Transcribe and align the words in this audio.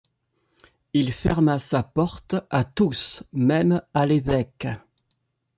Il 0.93 1.11
ferma 1.13 1.59
sa 1.59 1.83
porte 1.83 2.33
à 2.49 2.63
tous, 2.63 3.21
même 3.33 3.83
à 3.93 4.07
l’évêque. 4.07 4.65